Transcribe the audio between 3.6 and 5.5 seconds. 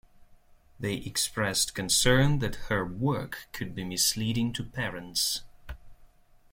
be misleading to parents.